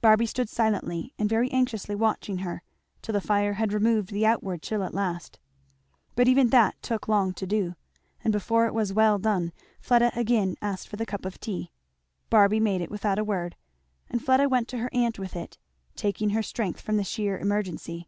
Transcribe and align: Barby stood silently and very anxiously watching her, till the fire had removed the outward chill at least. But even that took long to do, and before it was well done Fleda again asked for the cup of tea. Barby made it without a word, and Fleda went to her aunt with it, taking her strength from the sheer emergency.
Barby 0.00 0.24
stood 0.24 0.48
silently 0.48 1.12
and 1.18 1.28
very 1.28 1.50
anxiously 1.50 1.96
watching 1.96 2.38
her, 2.38 2.62
till 3.02 3.12
the 3.12 3.20
fire 3.20 3.54
had 3.54 3.72
removed 3.72 4.10
the 4.12 4.24
outward 4.24 4.62
chill 4.62 4.84
at 4.84 4.94
least. 4.94 5.40
But 6.14 6.28
even 6.28 6.50
that 6.50 6.80
took 6.80 7.08
long 7.08 7.32
to 7.34 7.44
do, 7.44 7.74
and 8.22 8.32
before 8.32 8.66
it 8.66 8.72
was 8.72 8.92
well 8.92 9.18
done 9.18 9.50
Fleda 9.80 10.12
again 10.16 10.54
asked 10.62 10.86
for 10.86 10.94
the 10.94 11.04
cup 11.04 11.24
of 11.26 11.40
tea. 11.40 11.72
Barby 12.30 12.60
made 12.60 12.82
it 12.82 12.90
without 12.92 13.18
a 13.18 13.24
word, 13.24 13.56
and 14.08 14.24
Fleda 14.24 14.48
went 14.48 14.68
to 14.68 14.78
her 14.78 14.90
aunt 14.92 15.18
with 15.18 15.34
it, 15.34 15.58
taking 15.96 16.30
her 16.30 16.42
strength 16.44 16.80
from 16.80 16.96
the 16.96 17.02
sheer 17.02 17.36
emergency. 17.36 18.06